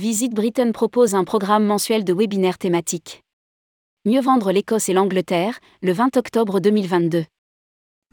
[0.00, 3.22] Visite Britain propose un programme mensuel de webinaires thématiques.
[4.06, 7.26] Mieux vendre l'Écosse et l'Angleterre, le 20 octobre 2022.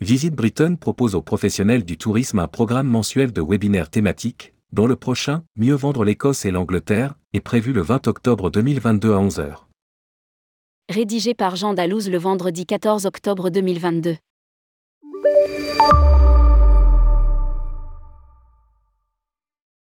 [0.01, 4.97] Visite Britain propose aux professionnels du tourisme un programme mensuel de webinaires thématiques, dont le
[4.97, 9.55] prochain, Mieux vendre l'Écosse et l'Angleterre, est prévu le 20 octobre 2022 à 11h.
[10.89, 14.17] Rédigé par Jean Dalouse le vendredi 14 octobre 2022.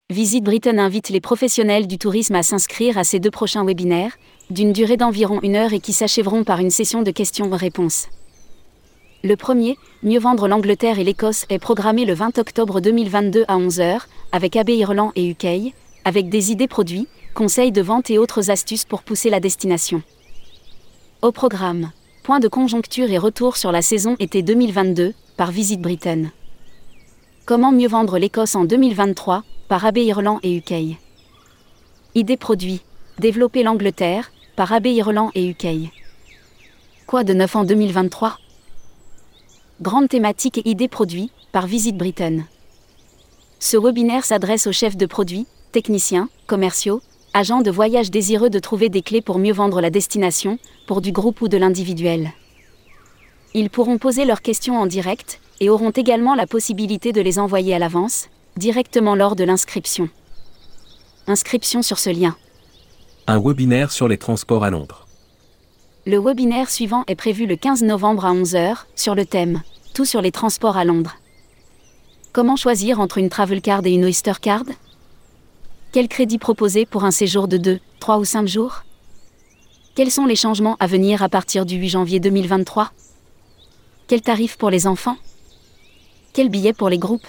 [0.09, 4.17] Visite Britain invite les professionnels du tourisme à s'inscrire à ces deux prochains webinaires,
[4.49, 8.07] d'une durée d'environ une heure et qui s'achèveront par une session de questions-réponses.
[9.25, 13.99] Le premier, Mieux vendre l'Angleterre et l'Écosse, est programmé le 20 octobre 2022 à 11h,
[14.31, 15.73] avec AB Irland et UK,
[16.05, 20.01] avec des idées produits, conseils de vente et autres astuces pour pousser la destination.
[21.21, 21.91] Au programme,
[22.23, 26.31] point de conjoncture et retour sur la saison été 2022, par Visite Britain.
[27.45, 30.97] Comment mieux vendre l'Écosse en 2023, par AB Irland et UK.
[32.15, 32.81] Idées produits.
[33.19, 35.91] Développer l'Angleterre, par AB Irland et UK.
[37.05, 38.37] Quoi de neuf en 2023
[39.81, 42.45] Grande thématique et idées produits, par Visite Britain.
[43.59, 47.01] Ce webinaire s'adresse aux chefs de produits, techniciens, commerciaux,
[47.33, 51.11] agents de voyage désireux de trouver des clés pour mieux vendre la destination, pour du
[51.11, 52.31] groupe ou de l'individuel.
[53.53, 57.73] Ils pourront poser leurs questions en direct, et auront également la possibilité de les envoyer
[57.73, 60.09] à l'avance, directement lors de l'inscription.
[61.27, 62.35] Inscription sur ce lien.
[63.27, 65.07] Un webinaire sur les transports à Londres.
[66.05, 69.61] Le webinaire suivant est prévu le 15 novembre à 11h, sur le thème
[69.93, 71.17] Tout sur les transports à Londres.
[72.31, 74.63] Comment choisir entre une Travel Card et une Oyster Card?
[75.91, 78.83] Quel crédit proposer pour un séjour de 2, 3 ou 5 jours?
[79.95, 82.91] Quels sont les changements à venir à partir du 8 janvier 2023
[84.07, 85.17] Quel tarif pour les enfants?
[86.33, 87.27] Quel billet pour les groupes?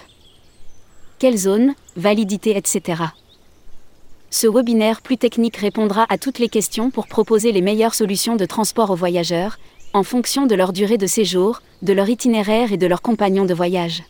[1.18, 3.02] Quelle zone, validité, etc.
[4.30, 8.44] Ce webinaire plus technique répondra à toutes les questions pour proposer les meilleures solutions de
[8.44, 9.58] transport aux voyageurs,
[9.94, 13.54] en fonction de leur durée de séjour, de leur itinéraire et de leurs compagnons de
[13.54, 14.02] voyage.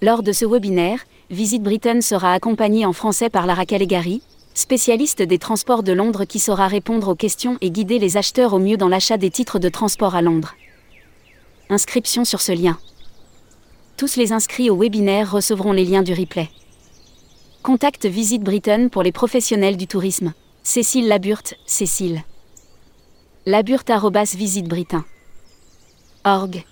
[0.00, 1.00] Lors de ce webinaire,
[1.30, 4.22] Visite Britain sera accompagnée en français par Lara Calegari,
[4.54, 8.58] spécialiste des transports de Londres qui saura répondre aux questions et guider les acheteurs au
[8.58, 10.54] mieux dans l'achat des titres de transport à Londres.
[11.68, 12.78] Inscription sur ce lien.
[14.00, 16.48] Tous les inscrits au webinaire recevront les liens du replay.
[17.62, 20.32] Contact Visite Britain pour les professionnels du tourisme.
[20.62, 22.24] Cécile Laburte, Cécile.
[23.44, 23.90] Laburte
[24.68, 25.04] Britain.
[26.24, 26.64] Org.